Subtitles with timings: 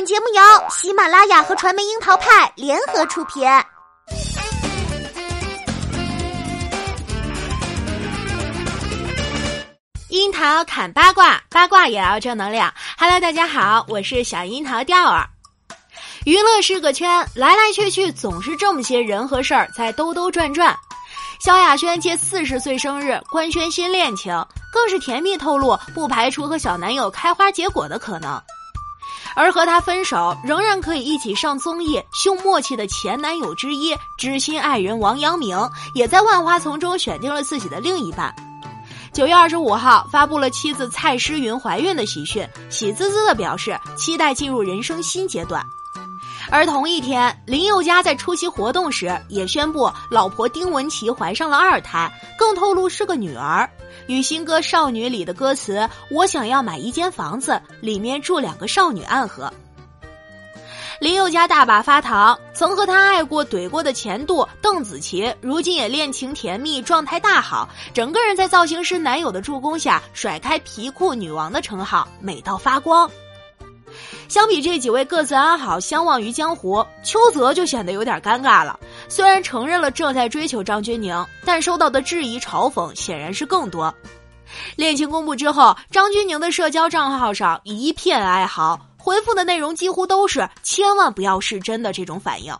[0.00, 3.46] 本节目由喜马拉雅和传媒樱桃派联合出品。
[10.08, 12.72] 樱桃砍八卦，八卦也要正能量。
[12.96, 15.28] Hello，大家好，我是小樱桃钓儿。
[16.24, 20.74] 娱乐是个圈，来来去去总是这么些人和事儿在兜兜转转。
[21.44, 24.32] 萧亚轩借四十岁生日官宣新恋情，
[24.72, 28.42] 更是甜蜜透露不排除和小男友开花结果的可能。
[29.34, 35.56] 而和他分手仍然可以一起上综艺秀默契的前男友之一知心爱人王阳明，
[35.94, 38.34] 也在万花丛中选定了自己的另一半。
[39.12, 45.64] 九月二十五号发布了妻子蔡诗芸怀孕的喜讯，喜滋滋的表示期待进入人生新阶段。
[46.50, 53.68] 而同一天，林宥嘉在出席活动时也宣布，老婆丁文琪怀上了二胎，更透露是个女儿。
[54.10, 59.52] 与新歌《少女》里的歌词“我想要买一间房子，里面住两个少女”暗合。
[60.98, 73.08] 林宥嘉大把发糖，曾和他爱过、怼过的前度邓紫棋，如今也恋情甜蜜，状态大好，整个人在造型师男友的助攻下，甩开皮裤女王的称号，美到发光。
[74.28, 78.78] 相比这几位各自安好、相忘于江湖，邱泽就显得有点尴尬了。
[79.10, 83.92] 虽然承认了正在追求张钧甯，但收到的质疑、嘲讽显然是更多。
[84.76, 92.56] 恋情公布之后，张钧甯的社交账号上一片哀嚎，回复的内容几乎都是“千万不要是真的”这种反应。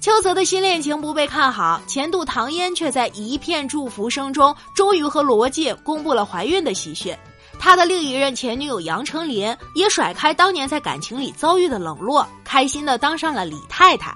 [0.00, 7.16] 邱泽的新恋情不被看好，前度唐嫣却在一片祝福声中，终于和罗晋公布了怀孕的喜讯。
[7.58, 14.14] 他的另一任前女友杨丞琳也甩开当年在感情里遭遇的冷落，开心的当上了李太太。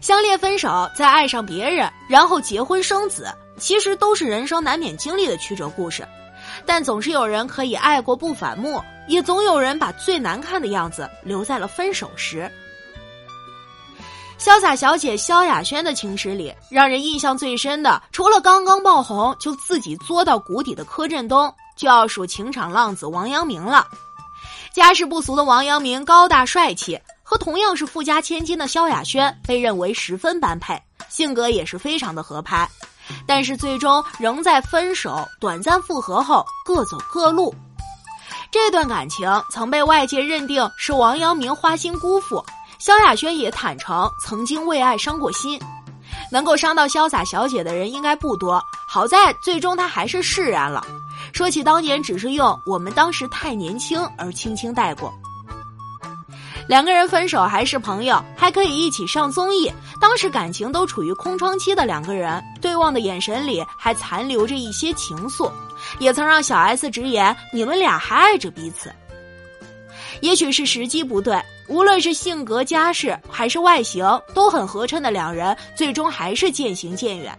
[0.00, 6.06] 相恋分手，再爱上别人，然后结婚生子，其实都是人生难免经历的曲折故事。
[6.64, 12.50] 但总是有人可以爱过不反目，也总有人把最难看的样子留在了分手时。
[14.38, 21.52] 潇洒小姐萧亚轩的情史里，让人印象最深的，除了刚刚爆红就自己作到谷底的柯震东。
[21.76, 23.86] 就要数情场浪子王阳明了。
[24.70, 30.76] 家世不俗的王阳明高大帅气，和同样是富家千金的萧亚轩被认为十分般配，
[31.08, 32.68] 性格也是非常的合拍。
[33.24, 37.54] 但是最终仍在分手、短暂复合后各走各路。
[38.50, 42.44] 这段感情曾被外界认定是王阳明花心辜负，
[42.80, 45.56] 萧亚轩也坦诚曾经为爱伤过心。
[46.32, 50.84] 能够伤到潇洒小姐的人应该不多，好在最终她还是释然了。
[51.32, 55.12] 说起当年，只是用“我们当时太年轻”而轻轻带过。
[56.66, 59.70] 两个人分手还是朋友，还可以一起上综艺。
[60.00, 65.50] 当时感情都处于空窗期的两个人，对望的眼神里还残留着一些情愫，
[65.98, 68.92] 也曾让小 S 直言：“你们俩还爱着彼此。”
[70.20, 74.04] 也许是时机不对，无论是性格、家世还是外形
[74.34, 77.36] 都很合衬的两人，最终还是渐行渐远。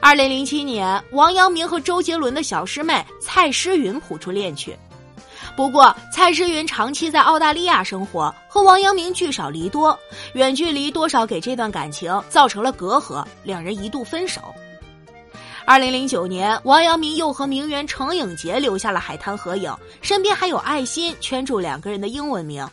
[0.00, 4.76] 二零零七年，王阳明和周杰伦的小师妹蔡诗芸谱出恋曲。
[5.56, 9.98] 不过，蔡诗芸长期在澳大利亚生活，和王阳明聚少离多，
[10.34, 14.40] 远距离多少给这段感情造成了隔阂，两人一度分手。
[15.66, 22.68] 二零零九年，王阳明又和名媛程颖洁留下了海滩合影，身边还有爱心圈住两个人的英文名。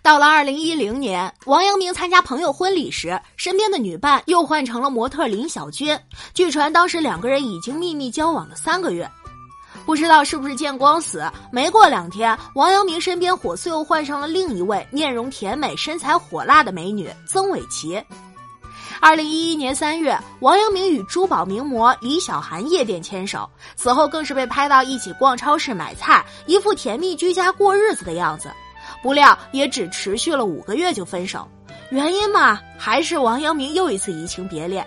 [0.00, 6.00] 到了二零一零年，王阳明参加朋友婚礼时，身边的女伴又换成了模特林小娟。
[6.32, 9.08] 据传当时两个人已经秘密交往了三个月，
[9.84, 11.24] 不知道是不是见光死。
[11.50, 18.02] 没过两天，王阳明身边火速又换上了另一位面容甜美、身材火辣的美女曾伟琪。
[19.00, 28.48] 二零一一年三月，王阳明与珠宝名模李小涵夜店牵手，此后更是被拍到一起逛超市买菜，一副甜蜜居家过日子的样子。
[29.02, 31.48] 不料也只持续了五个月就分手，
[31.90, 34.86] 原因嘛，还是王阳明又一次移情别恋。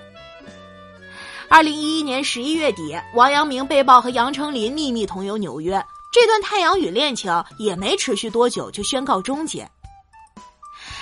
[1.48, 9.70] 二零一一年十一月底，王阳明被曝和杨丞琳秘密同游纽约，这段太阳雨恋情也没持续多久就宣告终结。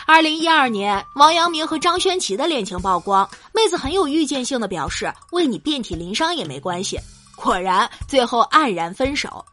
[0.05, 6.99] 二零一二年，王阳明和张轩琪的恋情曝光，妹子很有预见性的表示，为你遍体鳞伤也没关系。
[7.35, 9.43] 果然，最后黯然分手。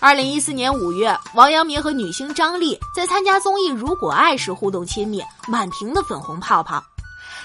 [0.00, 6.82] 二零一四年五月，王阳明和女星张丽在参加综艺《如果爱》时互动亲密，满屏的粉红泡泡。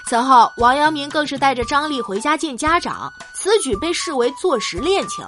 [0.08, 5.22] 此后，王阳明更是带着张丽回家见家长，此举被视为坐实恋情。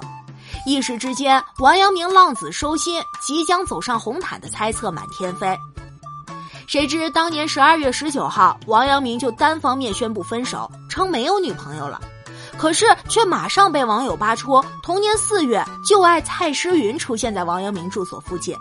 [0.65, 5.55] 一时之间，王阳明浪子收心，即将走上红毯的猜测满天飞。
[6.65, 12.01] 谁知当年十二月十九号，王阳明就单方面宣布分手，称没有女朋友了。
[12.57, 18.57] 可是，却马上被网友扒出，同年四月，旧爱蔡诗芸出现在王阳明住所附近。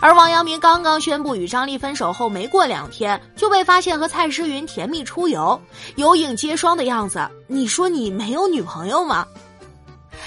[0.00, 5.60] 而王阳明刚刚宣布与张丽分手后，没过两天就被发现和蔡诗芸甜蜜出游，
[5.96, 7.28] 有影皆双的样子。
[7.46, 9.26] 你说你没有女朋友吗？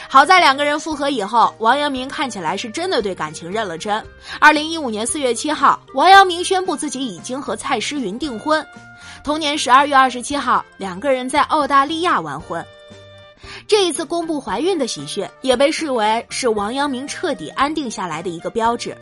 [0.08, 4.04] 好在两个人复合以后，王阳明看起来是真的对感情认了真。
[4.40, 8.64] 二零一五年四月七号，王阳明宣布自己已经和蔡诗芸订婚。
[9.24, 12.64] 同年十二月二十七号，两个人在澳大利亚完婚。
[13.68, 18.96] 这一次公布怀孕的喜讯，也被视为是王阳明彻底安定下来的一个标志。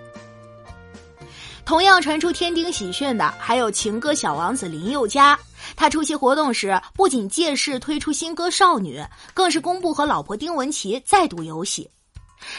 [1.72, 5.40] 同样传出天丁喜讯的，还有情歌小王子林宥嘉。
[5.74, 9.00] 他出席活动时，不仅借势推出新歌《少女》，
[9.34, 11.90] 更是公布和老婆丁文琪再度有喜。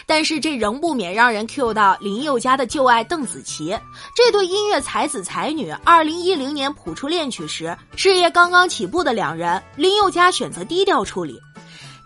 [0.07, 3.79] 但是这仍不免让人 Q 到林宥嘉的旧爱邓紫棋。
[4.17, 11.39] 这对音乐才子才女，二零一零年谱出恋曲时，事业刚刚起步的两人，林宥嘉选择低调处理。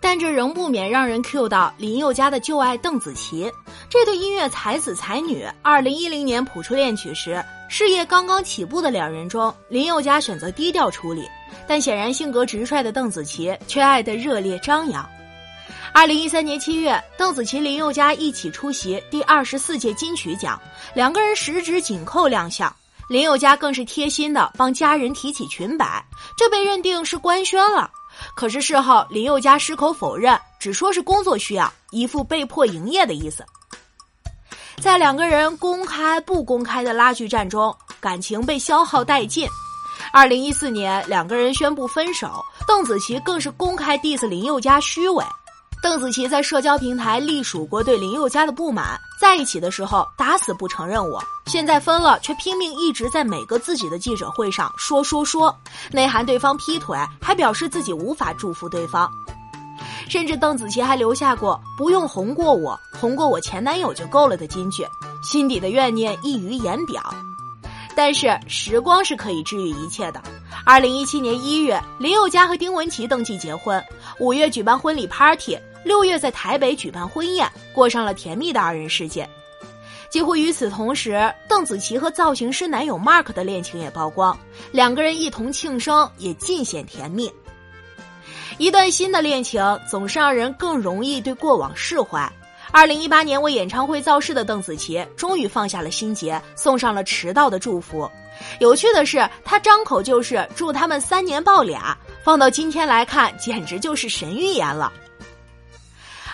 [0.00, 3.50] 但这仍不免让人 Q 到林宥嘉的旧爱邓紫棋。
[3.88, 11.26] 这对音乐才子才女，二零一零年谱出恋曲时，事业刚刚起步的两人中，林宥嘉选择低调处理，
[11.66, 15.08] 但显然性格直率的邓紫棋却爱得热烈张扬。
[15.92, 20.60] 二零一三年七月，邓紫棋、林宥嘉一起出席第二十四届金曲奖，
[20.94, 22.74] 两个人十指紧扣亮相。
[23.08, 26.04] 林宥嘉更是贴心的帮家人提起裙摆，
[26.36, 27.88] 这被认定是官宣了。
[28.36, 33.42] 可是事后，林宥嘉矢口否认，只说是工作需要，一副被迫营业的意思。
[34.78, 39.48] 在两个人公开不公开的拉锯战中，感情被消耗殆尽。
[40.12, 45.24] 二零一四年，两个人宣布分手，邓紫棋更是公开 diss 林宥嘉虚伪。
[45.86, 55.56] 邓紫棋在社交平台隶属过对林宥嘉的不满，在一起的时候打死不承认我，现在分了却拼命一直在每个自己的记者会上说说说，
[55.92, 59.08] 内涵对方劈腿，还表示自己无法祝福对方，
[60.08, 64.84] 甚至邓紫棋还留下过“不用红过我，红过我前男友就够了”的金句，
[65.22, 67.00] 心底的怨念溢于言表。
[67.94, 70.20] 但是时光是可以治愈一切的。
[70.66, 73.82] 二零一七年一月，林宥嘉和丁文琪登记结婚，
[74.18, 75.56] 五月举办婚礼 party，
[75.86, 79.26] 六月在台北举办婚宴，过上了甜蜜的二人世界。
[80.10, 84.36] 几乎与此同时，邓紫棋和造型师男友 Mark 的恋情也曝光，
[84.72, 87.32] 两个人一同庆生，也尽显甜蜜。
[88.58, 92.28] 一段新的恋情总是让人更容易对过往释怀。
[92.72, 98.10] 二零一八年为演唱会造势的邓紫棋终于放下了心结，送上了迟到的祝福。
[98.58, 104.92] 有趣的是，她张口就是祝他们三年抱俩，放到今天来看，简直就是神预言了。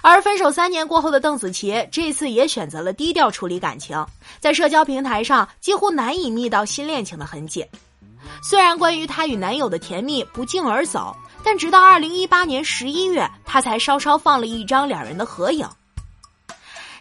[0.03, 4.05] 而分手三年过后的邓紫棋，这次也选择了低调处理感情，
[4.41, 7.65] 在社交平台上几乎难以觅到新恋情的痕迹。
[8.43, 15.69] 虽然关于她与男友的甜蜜不胫而走，但直到二零一八年十一月，她才稍稍放了一张两人的合影。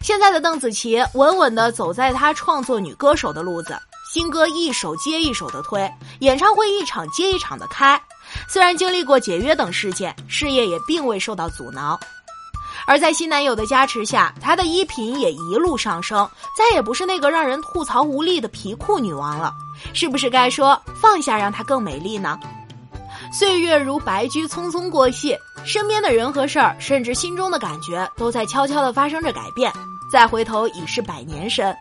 [0.00, 3.76] 现在的邓紫棋稳稳地走在她创作女歌手的路子，
[4.12, 5.90] 新歌一首接一首的推，
[6.20, 8.00] 演唱会一场接一场的开。
[8.48, 11.98] 虽然经历过解约等事件，事业也并未受到阻挠。
[12.86, 19.52] 而在新男友的加持下，她的衣品也一路上升，再也不是那个让人吐槽无力的皮裤女王了。
[19.92, 22.38] 是不是该说放下，让她更美丽呢？
[23.32, 29.72] 岁月如白驹，匆匆过隙，身边的人和事儿，甚至心中的感觉，都在悄悄地发生着改变。
[30.10, 31.74] 再回头已是百年身，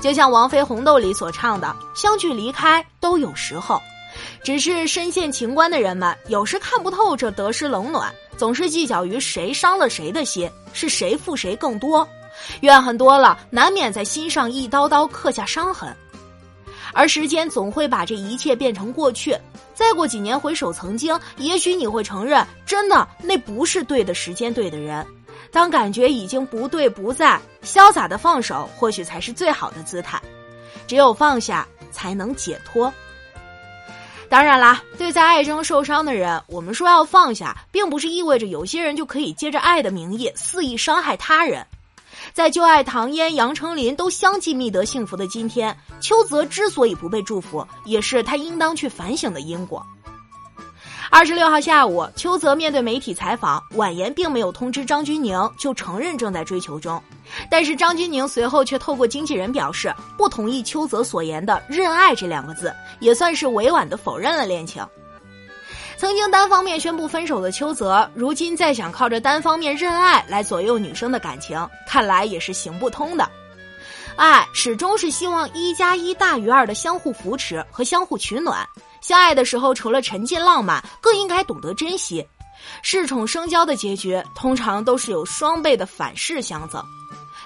[0.00, 3.82] 就像王菲《红豆》里所唱的：“相聚离开都有时候，
[4.44, 12.06] 只是深陷情关的人们，有时看不透这得失冷暖，总是计较于谁伤了谁的心，是谁负谁更多，
[12.60, 15.96] 怨恨多了，难免在心上一刀刀刻下伤痕。
[16.92, 19.34] 而时间总会把这一切变成过去，
[19.72, 25.04] 再过几年回首曾经，也许你会承认，真的那不是对的时间，对的人。”
[25.50, 30.20] 当感觉已经不对不在，潇洒的放手，或许才是最好的姿态。
[30.86, 32.92] 只有放下，才能解脱。
[34.34, 41.64] 当然啦，对在爱中受伤的人，我们说要放下，并不是意味着有些人就可以借着爱的名义肆意伤害他人。
[42.32, 49.80] 在旧爱唐嫣、杨丞琳都相继觅得幸福的今天，邱泽之所以不被祝福，也是他应当去反省的因果。
[51.16, 57.00] 二十六号下午，邱泽面对媒体采访，婉言并没有通知张钧甯就承认正在追求中，
[57.48, 64.84] 但是张钧甯随后却透过经纪人表示不同意邱泽所言的“认爱”这两个字，也算是委婉的否认了恋情。
[65.96, 73.30] 曾经单方面宣布分手的邱泽，如今再想靠着单方面认爱来左右女生的感情，看来也是行不通的。
[74.16, 78.66] 爱始终是希望一加一大于二的相互扶持和相互取暖。
[79.00, 82.26] 相爱的时候，除了沉浸浪漫，更应该懂得珍惜。
[82.82, 86.82] 恃宠生骄的结局，通常都是有双倍的反噬相赠。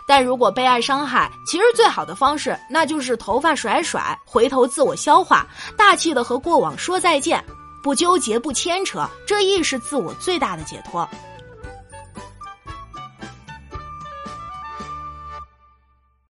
[0.07, 5.47] 但如果被爱伤害，其实最好的方式那就是头发甩甩，回头自我消化，
[5.77, 7.43] 大气的和过往说再见，
[7.83, 11.09] 不纠结不牵扯，这亦是自我最大的解脱。